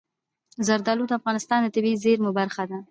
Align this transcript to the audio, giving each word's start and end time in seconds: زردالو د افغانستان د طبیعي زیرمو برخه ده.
زردالو 0.67 1.05
د 1.07 1.11
افغانستان 1.19 1.59
د 1.63 1.67
طبیعي 1.75 2.01
زیرمو 2.03 2.31
برخه 2.39 2.63
ده. 2.69 2.77